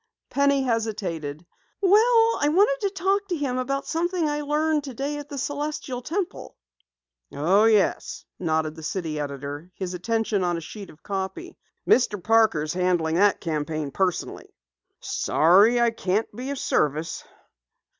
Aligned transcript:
Penny 0.31 0.63
hesitated. 0.63 1.45
"Well, 1.79 2.39
I 2.41 2.49
wanted 2.49 2.87
to 2.87 2.89
talk 2.89 3.27
to 3.27 3.35
him 3.37 3.59
about 3.59 3.85
something 3.85 4.27
I 4.27 4.41
learned 4.41 4.83
today 4.83 5.19
at 5.19 5.29
the 5.29 5.37
Celestial 5.37 6.01
Temple." 6.01 6.57
"Oh, 7.31 7.65
yes," 7.65 8.25
nodded 8.39 8.73
the 8.73 8.81
city 8.81 9.19
editor, 9.19 9.69
his 9.75 9.93
attention 9.93 10.43
on 10.43 10.57
a 10.57 10.59
sheet 10.59 10.89
of 10.89 11.03
copy. 11.03 11.55
"Mr. 11.87 12.17
Parker 12.23 12.63
is 12.63 12.73
handling 12.73 13.13
the 13.17 13.35
campaign 13.39 13.91
personally. 13.91 14.51
Sorry 15.01 15.79
I 15.79 15.91
can't 15.91 16.35
be 16.35 16.49
of 16.49 16.57
service." 16.57 17.23